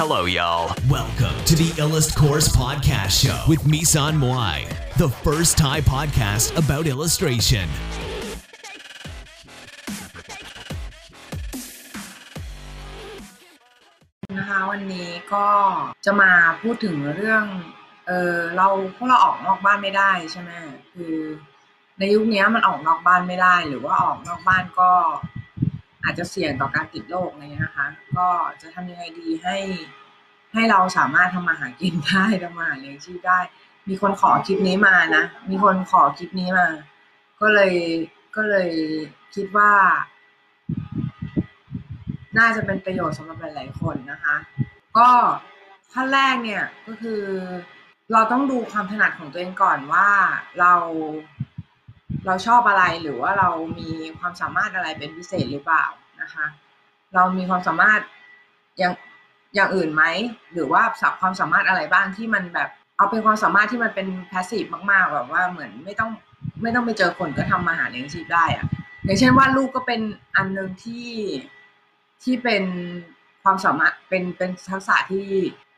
[0.00, 0.76] Hello, y'all.
[0.90, 6.84] Welcome to the Illust Course Podcast Show with Misan Moai, the first Thai podcast about
[6.86, 7.66] illustration.
[14.38, 15.48] นะคะวันนี้ก็
[16.04, 17.44] จะมาพูดถึงเรื่อง
[18.06, 20.50] เออเราพวกเราออกนอกบ้านไม่ได้ใช่ไหม
[20.92, 21.16] คือ
[21.98, 24.90] ในยุคนี้มันออกนอกบ้านไม่ได้ หรือว่าออกนอกบ้านก็
[26.06, 28.28] อาจจะเสี่ยงต่อการติดโรคอะไรเงี้ยนะคะ ก็
[28.62, 29.56] จะทำยังไงดีให้
[30.52, 33.38] ให้เราสามารถทำมาหากินได้ทำมาหาเลี้ยงชีพได้
[33.88, 36.68] มีคนขอคลิปนี้มานะ มีคนขอคลิปนี้มา
[37.40, 37.74] ก็เลย
[38.36, 38.70] ก็เลย
[39.34, 39.72] คิดว่า
[42.38, 44.36] น่าจะเป็นประโยชน์สำหรับหลายๆคนนะคะ
[44.98, 45.08] ก็
[45.92, 47.22] ขั้นแรกเนี่ยก็คือ
[48.12, 50.08] เราต้องดูความถนัดของตัวเองก่อนว่า
[50.60, 50.74] เรา
[52.26, 53.48] เราชอบอะไรหรือว่าเรา
[53.78, 55.84] มีความสามารถอะไรเป็นพิเศษหรือเปล่า
[56.22, 56.46] นะคะ
[57.14, 58.00] เรามีความสามารถ
[58.78, 58.94] อย่าง
[59.54, 60.04] อย่างอื่นไหม
[60.52, 66.10] หรือว่าสับความสามารถอะไรบ้างที่มันแบบเอาเป็นความสามารถที่มันเป็นพาสซีฟมากๆแบบว่าเหมือนไม่ต้อง
[66.62, 68.66] ไม่ต้องไปเจอคนก็ทำมาหาเลี้ยงชีพได้อะ
[69.04, 70.00] อย่างเช่นว่าลูกก็เป็น
[70.36, 71.08] อันหนึ่งที่
[72.22, 72.64] ที่เป็น
[73.42, 75.28] ความสามารถเป็นเป็นทักษะที่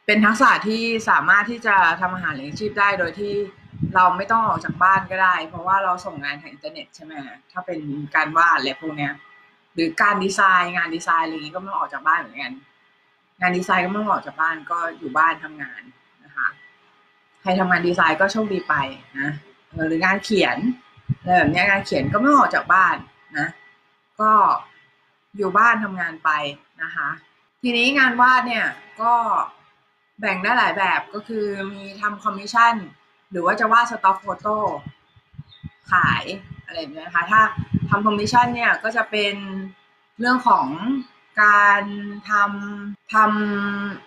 [0.07, 3.35] เป็นทักษะที่สามารถที่จะทำอาหารเลี้ยงชีพได้โดยที่
[3.95, 7.13] เราไม่ต้องออกจากบ้านก็ได้ เพราะว่าเราส่งงานทางอินเทอร์เน็ตใช่ไหม
[7.53, 7.81] ถ้าเป็น
[8.15, 9.13] การวาดอะไรพวกเนี้ย
[9.75, 12.53] หรือการดีไซน์งานดีไซน์อะไรอย่างนี้ก็ไม่ต้องออกจากบ้านเหมือนกัน
[13.41, 15.83] งานดีไซน์ก็ไม่ต้องออกจากบ้านก็อยู่บ้านทำงาน
[16.25, 16.49] นะคะ
[17.41, 18.75] ใครทำงานดีไซน์ก็โชคดีไป
[19.19, 19.31] นะ
[19.89, 20.59] หรืองานเขียน
[21.21, 22.97] อะไรแบบนี้งานเขียนก็ไม่ต้องออกจากบ้าน
[23.39, 23.49] นะ
[24.21, 24.31] ก็
[25.37, 26.31] อยู่บ้านทำงานไป
[26.83, 27.09] นะคะ
[27.63, 28.67] ทีนี้งานวาดเนี่ย
[29.03, 29.15] ก็
[30.21, 32.75] แบ่งได้หลายแบบก็คือมีทำคอมมิชชั่น
[33.31, 34.57] หรือว่าจะวาด stock photo
[35.93, 36.25] ขาย
[36.67, 37.41] อะไรแบบนี้นะคะ ถ้า
[37.89, 39.35] ทำคอมมิชชั่นเนี่ยก็จะเป็น
[40.19, 40.67] เรื่องของ
[41.43, 41.83] การ
[42.31, 43.17] ทำท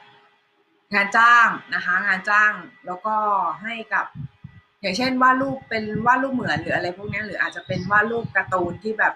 [0.02, 2.54] ำงานจ้างนะคะ งานจ้าง
[2.86, 3.16] แล้วก็
[3.64, 4.06] ให้กับ
[4.82, 9.14] อย่างเช่นวาดรูปเป็นวาดรูปเหมือนหรืออะไรพวกนี้หรืออาจจะเป็นวาดรูปการ์ตูนที่แบบ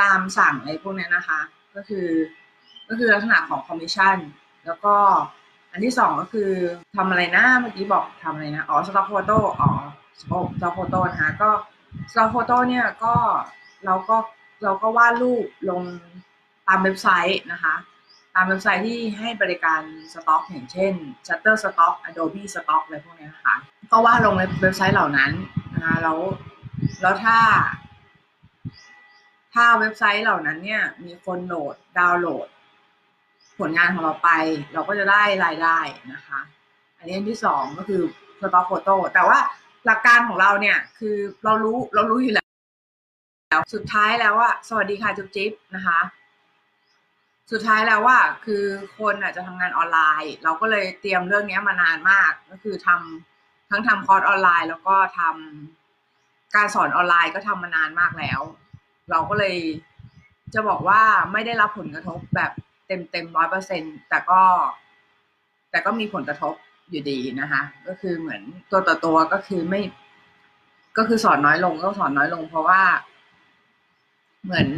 [0.00, 1.40] ตามสั่งอะไรพวกนี้นะคะ
[1.74, 2.06] ก็คือ
[2.88, 4.16] ก็คือลักษณะของคอมมิชชั่น
[4.66, 4.96] แล้วก็
[5.76, 6.50] อันที่สองก็คือ
[6.96, 9.70] ทำอะไรนะเมื่อกี้บอกทำอะไรนะอ๋อ stock photo อ๋อ
[10.20, 11.50] stock photo นะคะก็
[12.10, 13.14] stock photo เนี่ยก็
[13.84, 14.16] เราก็
[14.64, 15.82] เราก็วาดรูปลง
[16.66, 17.74] ตามเว็บไซต์นะคะ
[18.34, 19.80] ตามเว็บไซต์ที่ให้บริการ
[20.12, 20.92] สต็อกอย่างเช่น
[21.26, 23.56] Shutterstock Adobe Stock อะไรพวกนี้นะคะ
[23.90, 25.32] ก็วาดลงในเว็บไซต์เหล่านั้น
[25.74, 26.18] นะคะแล้ว
[27.02, 27.38] แล้วถ้า
[29.54, 32.46] ถ้าเว็บไซต์เหล่านั้นเนี่ยมีคนโหลดดาวน์โหลด
[33.58, 34.30] ผลงานของเราไป
[34.72, 35.78] เราก็จะได้รายได้
[36.12, 36.40] นะคะ
[36.98, 38.02] อันนี้อันที่สองก็คือ
[38.40, 39.38] สต็อกโฟโต้แต่ว่า
[39.86, 42.44] หลักการของเราเนี่ยคือเรารู้เรารู้อยู่แล้
[43.56, 46.00] วสุดท้ายแล้วว่าสวัสดีค่ะจุ๊บจิ๊บนะคะ
[47.52, 48.64] สุดท้ายแล้วว่าคือ
[48.98, 58.40] คนอาจจะทำงานออนไลน์ เราก็เลยเตรียมเรื่องนี้มานานมาก ก็คือทำทั้งทำคอร์สออนไลน์ แล้วก็ทำการสอนออนไลน์ก็ทำมานานมากแล้ว
[59.10, 59.56] เราก็เลย
[60.54, 61.00] จะบอกว่า
[61.32, 62.52] ไม่ได้รับผลกระทบแบบ
[62.86, 64.40] เต็มเต็มร้อยเปอร์เซ็นแต่ก็
[65.70, 66.54] แต่ก็มีผลกระทบ
[66.90, 69.80] อยู่ดีนะคะ ก็คือเหมือนตัวต่อตัวก็คือไม่
[70.96, 72.82] ก็คือสอนน้อยลงก็สอนน้อยลง เพราะว่า
[74.44, 74.68] เหมือน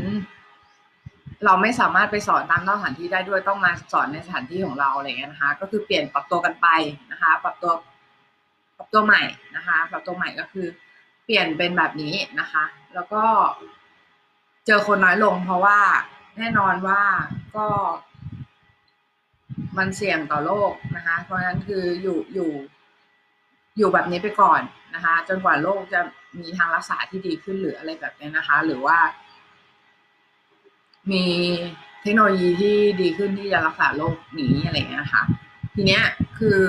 [1.45, 6.69] เราไม่สามารถไปสอนตามนอกสถานที่ได้ด้วยต้องมาสอนในสถานที่ของเราอะไรเงี้ยนะคะ ก็คือเปลี่ยนปรับตัวกันไป
[7.11, 7.73] นะคะ ปรับตัว
[8.77, 9.23] ปรับตัวใหม่
[9.57, 10.67] นะคะปรับตัวใหม่ก็คือ
[11.25, 12.65] เปลี่ยนเป็นแบบนี้นะคะ
[12.95, 13.23] แล้วก็
[14.67, 15.79] เจอคนน้อยลง เพราะว่า
[16.38, 17.03] แน่นอนว่า
[17.56, 17.66] ก็
[19.78, 22.50] มันเสี่ยงต่อโรคนะคะ เพราะฉะนั้นคืออยู่อยู่
[23.78, 24.60] อยู่แบบนี้ไปก่อน
[24.94, 26.00] นะคะ จนกว่าโรคจะ
[26.41, 28.99] มีทางรักษาที่ดีขึ้นหรืออะไรแบบนี้นะคะ หรือว่า
[31.10, 31.25] มี
[32.03, 35.22] เทคโนโลยีที่ดีขึ้นที่จะรักษาโรคนี้อะไรเงี้ยนะคะ
[35.75, 36.05] ทีเนี้ย
[36.38, 36.62] คือ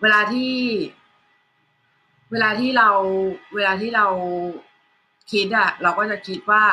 [0.00, 0.54] เวลาที่
[2.30, 2.90] เวลาที่เรา
[3.54, 4.06] เวลาที่เรา
[5.32, 6.64] คิดอะเราก็จะคิดว่า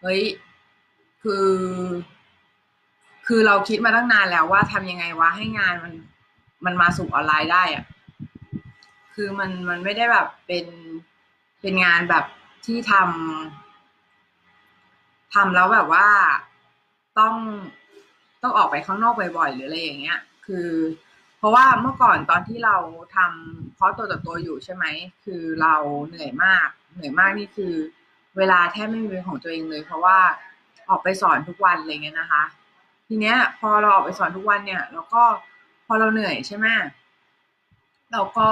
[0.00, 0.22] เฮ้ย
[1.22, 1.48] คือ
[3.26, 5.94] คือเราคิดมาตั้งนานแล้วว่าทำยังไงวะให้งานมัน
[6.64, 7.84] มันมาสู่ออนไลน์ได้อะ
[9.14, 10.66] คือมันมันไม่ได้แบบเป็น
[11.60, 12.24] เป็นงานแบบ
[12.66, 16.08] ที่ทำทำแล้วแบบว่า
[17.18, 17.34] ต้อง
[18.42, 20.68] ต้องออกไปข้างนอกบ่อยๆหรืออะไรอย่างเงี้ย คือ
[21.38, 22.76] เพราะว่าเมื่อก่อนตอนที่เรา
[23.16, 24.84] ทำคอร์สตัวต่อตัวอยู่ใช่ไหม
[25.24, 25.74] คือเรา
[26.06, 27.74] เหนื่อยมาก เหนื่อยมากนี่คือ
[28.38, 30.18] เวลาแทบไม่มีเป็นของตัวเองเลย เพราะว่า
[30.90, 32.42] ออกไปสอนทุกวันอะไรเงี้ยนะคะ
[33.08, 35.22] ทีเนี้ย พอเราออกไปสอนทุกวันเนี่ยเราก็
[35.86, 36.66] พอเราเหนื่อยใช่ไหม
[38.12, 38.48] เราก็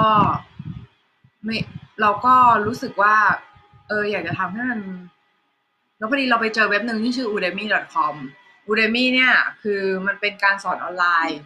[1.43, 1.57] ไม่
[2.01, 2.35] เราก็
[2.67, 3.15] รู้สึกว่า
[3.87, 4.81] เอออยากจะทำให้มัน
[5.97, 8.15] แล้วพอดีเราไปเจอเว็บหนึ่งที่ชื่อ udemy.com
[8.69, 11.39] Udemy เนี่ยคือมันเป็นการสอนออนไลน์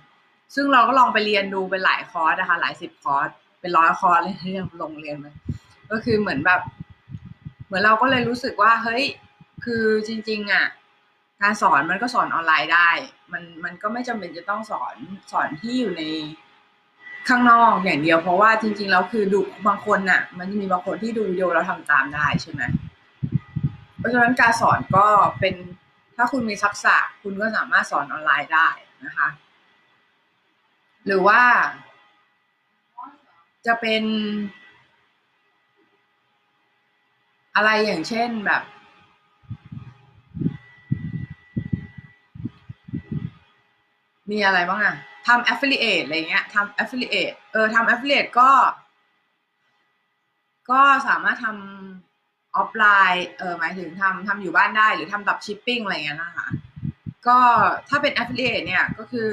[0.56, 3.30] ซึ่งเราก็ลองไปเรียนดูเป็นหลายคอร์สนะคะ หลายสิบคอร์ส
[3.62, 5.34] เป็นร้อยคอร์สเลยที่ลงเรียนมา
[5.92, 6.62] ก็คือเหมือนแบบ
[7.74, 9.04] เหมือนเราก็เลยรู้สึกว่าเฮ้ย
[9.66, 10.66] คือจริง ๆ อะ
[11.42, 12.90] การสอนมันก็สอนออนไลน์ได้
[13.32, 14.96] มันมันก็ไม่จำเป็นจะต้องสอน
[15.32, 16.04] สอนที่อยู่ใน
[17.28, 22.62] ข้างนอกอย่างเดียว เพราะว่าจริง ๆ แล้วคือดูบางคนน่ะ มันจะมีบางคนที่ดูวิดีโอแล้วทำตามได้ใช่ไหม
[23.98, 25.06] เพราะฉะนั้นการสอนก็
[25.40, 25.56] เป็น
[26.16, 28.70] ถ้าคุณมีทักษะคุณก็สามารถสอนออนไลน์ได้
[29.06, 29.28] นะคะ
[31.06, 31.42] หรือว่า
[33.66, 34.04] จะเป็น
[37.56, 38.64] อะไรอย่างเช่นแบบ
[44.32, 44.96] มีอะไรบ้างอะ
[45.28, 48.50] ทำ affiliate อะไรเงี้ยทำ affiliate เออทำ affiliate ก็
[50.70, 56.48] ก็สามารถทำออฟไลน์เออหมายถึงทำทำอยู่บ้านได้หรือทำดับชิปปิ้งอะไรเงี้ยนะคะ
[57.28, 57.38] ก็
[57.90, 59.32] ถ้าเป็น affiliate เนี่ยก็คือ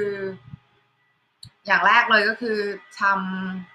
[1.65, 2.57] อย่างแรกเลยก็คือ
[3.01, 3.70] ทำ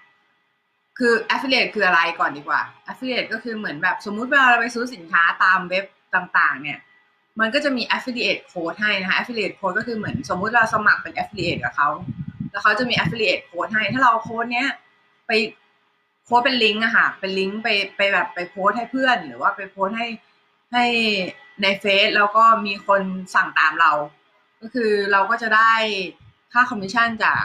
[0.97, 2.61] คือ affiliate คืออะไรก่อนดีกว่า
[2.91, 5.85] affiliate ก็คือเหมือนแบบสมมุติเวลาเราไปซื้อสินค้าตามเว็บ
[6.15, 6.79] ต่างๆ เนี่ย
[7.39, 11.89] มันก็จะมี affiliate code ให้นะคะ affiliate code ก็คือเหมือนสมมุติเราสมัครเป็น affiliate กับเขา
[12.51, 14.69] แล้วเขาจะมี affiliate code ให้ ถ้าเราโค้ดเนี้ย
[15.27, 15.31] ไป
[16.25, 17.67] โค้ดเป็นลิงก์อะค่ะ เป็นลิงก์ไป
[17.97, 20.07] ไปแบบไปโพสให้เพื่อน หรือว่าไปโพสให้
[20.73, 20.85] ให้
[21.61, 23.01] ในเฟซแล้วก็มีคน
[23.35, 23.91] สั่งตามเรา
[24.61, 25.73] ก็คือเราก็จะได้
[26.53, 27.43] ค่าคอมมิชชั่นจาก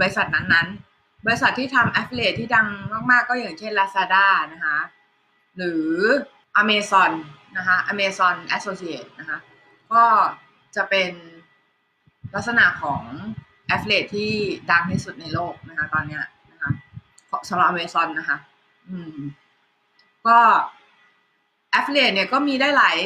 [0.00, 0.89] บริษัทนั้นๆ
[1.24, 2.66] บริษัทที่ทำ affiliate ที่ดัง
[3.10, 4.78] มากๆ ก็อย่างเช่น Lazada นะคะ
[5.56, 5.86] หรือ
[6.62, 7.12] Amazon
[7.56, 9.38] นะคะ Amazon Associate นะคะ
[9.92, 10.04] ก็
[10.76, 11.12] จะเป็น
[12.34, 13.02] ลักษณะของ
[13.74, 14.32] affiliate ที่
[14.70, 16.70] ดังที่สุดในโลกนะคะ ตอนเนี้ยนะคะ
[17.48, 18.36] สำหรับ Amazon นะคะ
[18.88, 19.18] อืม
[20.26, 20.38] ก็
[21.78, 22.96] affiliate เนี่ยก็มีได้หลาย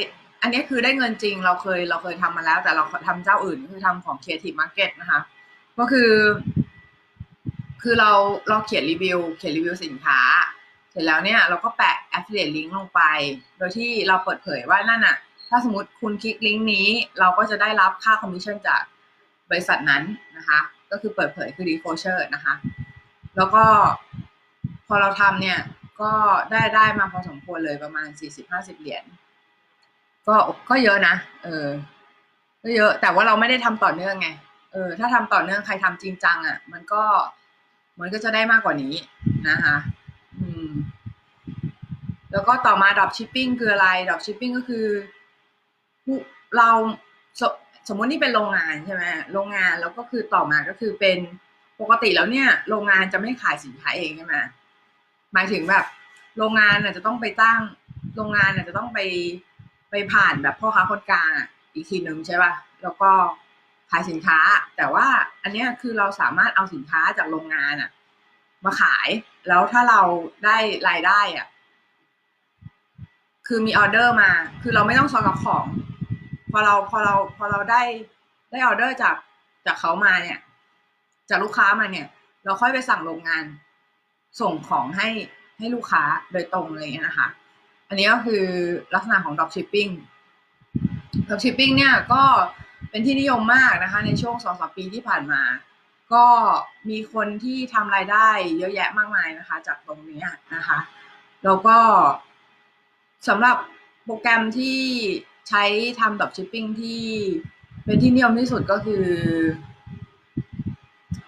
[0.42, 5.20] อันนี้คือได้เงินจริง เราเคยเราเคยทำมาแล้ว แต่เราทำเจ้าอื่น คือทำของ Creative Market นะคะ
[5.78, 6.10] ก็คือ
[7.84, 8.12] คือเรา
[8.48, 10.20] เราเขียนรีวิว เขียนรีวิวสินค้า
[10.90, 13.00] เสร็จแล้วเนี่ยเราก็แปะ affiliate link ลงไป
[13.56, 15.16] โดยที่เราเปิดเผยว่านั่นน่ะ
[15.48, 16.88] ถ้าสมมติคุณคลิกลิงก์นี้
[17.20, 18.82] เราก็จะได้รับค่าคอมมิชชั่นจาก
[19.50, 20.02] บริษัทนั้น
[20.36, 20.58] นะคะ
[20.90, 22.54] ก็คือเปิดเผยคือ disclosure นะคะ
[23.36, 23.64] แล้วก็
[24.86, 25.58] พอเราทำเนี่ย
[26.00, 26.12] ก็
[26.50, 28.08] ได้ได้มาพอสมควรเลยประมาณ
[28.44, 29.04] 40-50เหรียญ
[30.26, 30.36] ก็
[30.68, 31.14] ก็เยอะนะ
[31.44, 31.66] เออ
[32.62, 34.28] ก็เยอะ แต่ว่าเราไม่ได้ทำต่อเนื่องไง
[34.72, 37.02] เออ ถ้าทำต่อเนื่องใครทำจริงจังอะ่ะ มันก็
[38.00, 38.94] มันก็จะได้มากกว่านี้
[39.48, 39.76] นะคะ
[40.38, 40.70] อืม
[42.32, 44.86] แล้วก็ต่อมา dropshipping คืออะไร dropshipping ก็คือ
[46.56, 47.42] เรา
[47.88, 51.18] สมมตินี่เป็นโรงงานใช่ไหมโรงงานแล้วก็คือต่อมาก็คือเป็น
[51.80, 54.36] ปกติแล้วเนี่ย โรงงานจะไม่ขายสินค้าเองใช่ไหม
[55.32, 55.84] หมายถึงแบบ
[56.38, 57.60] โรงงานอาจจะต้องไปตั้ง
[58.16, 58.98] โรงงานอาจจะต้องไป
[59.90, 61.30] ไปผ่านแบบพ่อค้าคนกลาง
[61.72, 62.52] อีกทีหนึ่งใช่ป่ะ
[62.82, 63.10] แล้วก็
[63.96, 64.40] ขายสินค้า
[64.76, 65.06] แต่ว่า
[65.42, 67.90] อันนี้คือเราสามารถเอาสินค้าจากโรงงานอะ
[68.64, 69.08] มาขาย
[69.48, 70.00] แล้วถ้าเรา
[70.44, 70.56] ได้
[70.88, 71.46] รายได้อะ
[73.46, 74.30] คือมีออเดอร์มา
[74.62, 75.64] คือเราไม่ต้องซอกของ
[76.50, 77.82] พอเราพอเราพอเราได้
[78.50, 79.16] ได้ออเดอร์จาก
[79.66, 80.38] จากเขามาเนี่ย
[81.28, 82.06] จากลูกค้ามาเนี่ย
[82.44, 83.44] เราค่อยไปสั่งโรงงาน
[84.40, 85.08] ส่งของให้
[85.58, 86.02] ให้ลูกค้า
[86.32, 87.28] โดยตรงเลยนะคะ
[87.88, 88.44] อันนี้ก็คือ
[88.94, 89.92] ลักษณะของ drop shipping
[91.26, 92.22] drop shipping เนี่ยก็
[92.94, 95.42] เป็นที่นิยมมากนะคะ ในช่วงสองสามปีที่ผ่านมา
[96.12, 96.26] ก็
[96.88, 100.22] มีคนที่ทำรายได้เยอะแยะมากมายนะคะ จากตรงนี้
[100.54, 100.78] นะคะ
[101.44, 101.76] แล้วก็
[103.28, 103.56] สำหรับ
[104.04, 104.78] โปรแกรมที่
[105.48, 105.64] ใช้
[106.00, 107.04] ทำดับชิปปิ้งที่
[107.84, 109.04] เป็นที่นิยมที่สุดก็คือ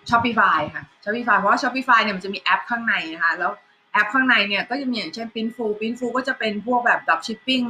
[0.08, 3.52] Shopify ค่ะ Shopify เพราะว่า Shopify เนี่ยมันจะมีแอปข้างในนะคะ แล้ว
[3.92, 7.62] แอปข้างในเนี่ยก็จะมีอย่างเช่น Pinful Pinful ก็จะเป็นพวกแบบดับชิปปิ้ง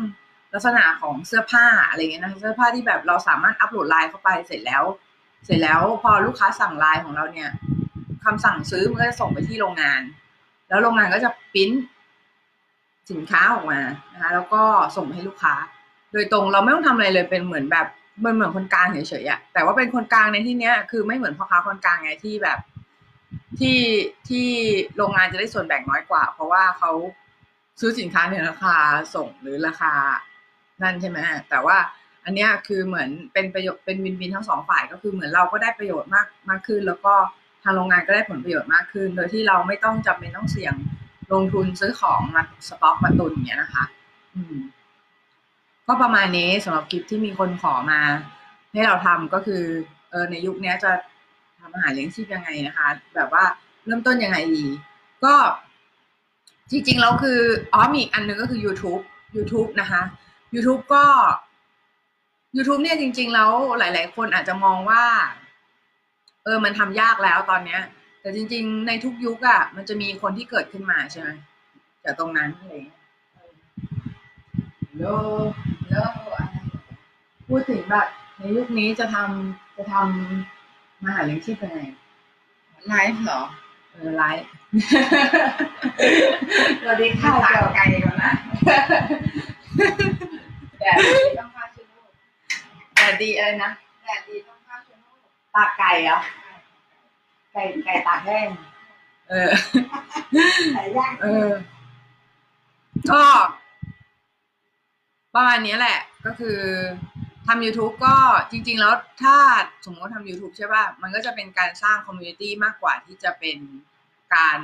[0.53, 4.85] ลักษณะของเสื้อผ้าอะไรเงี้ยนะเสื้อผ้าที่แบบเราสามารถอัปโหลดไลน์เข้าไปเสร็จแล้ว
[5.45, 7.49] เสร็จแล้วพอลูกค้าสั่งไลน์ของเราเนี่ย
[8.25, 10.01] คำสั่งซื้อมันก็จะส่งไปที่โรงงาน
[10.69, 11.79] แล้วโรงงานก็จะพิมพ์
[13.11, 13.81] สินค้าออกมา
[14.13, 14.63] นะคะแล้วก็
[14.97, 15.55] ส่งให้ลูกค้า
[16.13, 17.87] โดยตรงเราไม่ต้องทำอะไรเลยเป็นเหมือนแบบ
[18.25, 22.59] มันเหมือนคนกลางเฉยๆอะแต่ว่าเป็นคนกลางในที่เนี้ยคือไม่เหมือนพ่อค้าคนกลางไงที่แบบ
[23.59, 23.81] ที่
[24.29, 24.49] ที่
[24.97, 26.91] โรงงานจะได้ส่วนแบ่งน้อยกว่า เพราะว่าเขา
[27.81, 28.77] ซื้อสินค้าในราคา
[29.15, 29.93] ส่งหรือราคา
[30.83, 31.19] นั่นใช่ไหม
[31.51, 31.77] แต่ว่า
[32.25, 37.15] อันเนี้ยคือเหมือนเป็นประโยชน์เป็นวินวินทั้งสองฝ่ายก็คือเหมือนเราก็ได้ประโยชน์มากมากขึ้น แล้วก็
[37.63, 40.75] ทางโรงงานก็ได้ผลประโยชน์มากขึ้น โดยที่เราไม่ต้องจำเป็นต้องเสี่ยง
[41.33, 43.85] ลงทุนซื้อของมาสต็อกมาตุนอย่างเงี้ยนะคะ
[44.35, 44.57] อืม
[45.87, 48.01] ก็ประมาณนี้สำหรับคลิปที่มีคนขอมา
[48.73, 49.63] ให้เราทำก็คือ
[50.11, 50.91] เออในยุคนี้จะ
[51.61, 53.45] ทำอาหารเลี้ยงชีพยังไงนะคะ แบบว่า
[53.87, 54.65] เริ่มต้นยังไงดี
[55.25, 55.35] ก็
[56.71, 57.41] จริงๆแล้วคือ
[57.73, 59.03] อ๋อมีอีกอันนึงก็คือ YouTube
[59.37, 60.03] YouTube นะคะ
[60.55, 61.05] YouTube ก็
[62.57, 65.05] YouTube เนี่ยจริง ๆ แล้วหลาย ๆ คนอาจจะมองว่า
[66.45, 67.83] เออมันทำยากแล้วตอนเนี้ย
[68.21, 71.29] แต่จริง ๆ ในทุกยุคอะ่ะ มันจะมีคนที่เกิดขึ้นมาใช่ไหม
[72.05, 73.01] จากตรงนั้นอะไรอย่างเงี้ย
[74.99, 75.05] โล
[75.91, 75.95] โล
[77.49, 78.07] พูดถึงแบบ
[78.39, 81.81] ในยุคนี้จะทำจะทำมาหาเลี้ยงชีพยังไง
[82.87, 83.43] ไลฟ์เหรอ
[83.93, 84.49] เออไลฟ์
[86.81, 88.33] สวัสดีค่ะตาเกี่ยวไกลก่อนนะ
[90.79, 92.11] แดดดีต้องฆ่าเชื้อโรค
[92.95, 93.71] แต่ดีอะไรนะ
[94.03, 95.19] แดดดีต้องฆ่าเชื้อโรค
[95.55, 96.19] ตากไก่เหรอ
[97.53, 98.49] ไก่ไก่ตากแห้ง
[99.29, 99.51] เออ
[100.75, 101.51] ไก่ย่างเออ
[103.11, 103.23] ก็
[105.35, 106.59] ประมาณนี้แหละ ก็คือ
[107.47, 108.17] ทำ YouTube ก็
[108.51, 109.37] จริง ๆ แล้วถ้า
[109.85, 113.59] สมมติว่าทำ YouTube ใช่ป่ะ มันก็จะเป็นการสร้าง community มากกว่าที่จะเป็น
[114.35, 114.61] การ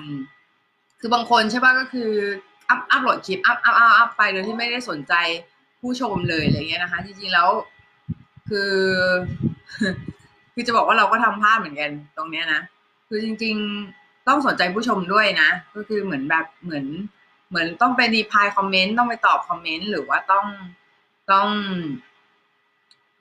[1.01, 2.13] คือบางคนใช่ป่ะก็คือ
[2.73, 5.15] up upload คลิป up up up up ไปโดยที่ไม่ได้สนใจ
[5.81, 7.49] ผู้ชมเลยอะไรเงี้ยนะคะ จริงๆแล้ว
[8.49, 8.75] คือ
[10.55, 12.61] คือจะบอกว่าเราก็ทำพลาดเหมือนกันตรงเนี้ยนะ
[13.09, 13.57] คือจริง
[13.91, 16.87] ๆต้องสนใจผู้ชมด้วยนะ ก็คือเหมือนแบบเหมือน
[17.49, 20.47] เหมือนต้องไป reply comment ต้องไปตอบ comment หรือว่าต้อง
[21.33, 21.49] ต้อง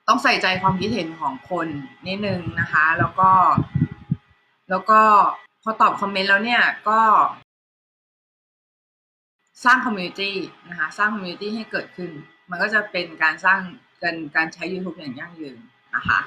[0.08, 1.68] ต้องใส่ใจความคิดเห็นของคน
[2.06, 3.30] นิดนึงนะคะ แล้วก็
[4.70, 5.00] แล้วก็
[5.62, 7.00] พอตอบ comment แล้วเนี่ยก็
[9.64, 10.36] สร้าง community
[10.68, 12.10] นะคะสร้างคอมมูนิตี้ให้เกิดขึ้น
[12.50, 13.60] มันก็จะเป็นการสร้าง
[14.02, 15.56] การการใช้ YouTube อย่างยั่งยืน
[15.94, 16.18] นะคะ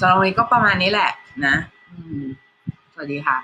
[0.00, 1.10] สำหรับวันนี้ก็ประมาณนี้แหละ
[1.46, 1.54] นะ
[2.92, 3.38] สวัสดีค่ะ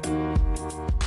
[0.00, 0.97] Thank